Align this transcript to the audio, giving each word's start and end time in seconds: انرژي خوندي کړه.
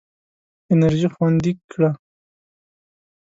انرژي 0.73 1.07
خوندي 1.13 1.51
کړه. 1.71 1.89